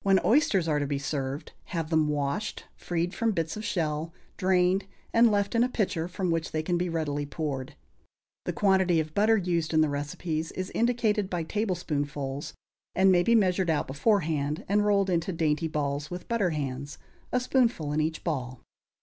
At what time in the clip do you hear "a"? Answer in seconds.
5.62-5.68, 17.30-17.38